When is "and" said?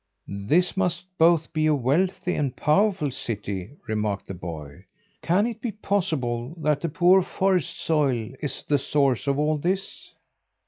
2.33-2.55